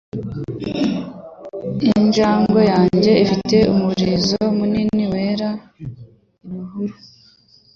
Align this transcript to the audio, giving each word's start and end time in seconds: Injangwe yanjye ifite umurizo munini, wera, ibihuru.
Injangwe 1.93 2.61
yanjye 2.71 3.11
ifite 3.23 3.57
umurizo 3.73 4.39
munini, 4.57 5.03
wera, 5.11 5.49
ibihuru. 6.43 6.95